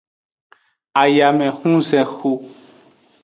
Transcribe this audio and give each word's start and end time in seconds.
Ayamehunzexu. 1.01 2.31